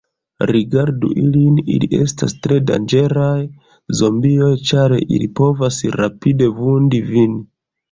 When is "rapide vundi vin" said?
6.01-7.41